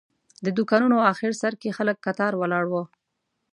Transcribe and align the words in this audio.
د 0.45 0.47
دوکانونو 0.57 0.97
آخر 1.11 1.31
سر 1.41 1.53
کې 1.61 1.75
خلک 1.77 1.97
کتار 2.05 2.33
ولاړ 2.37 2.65
وو. 2.67 2.83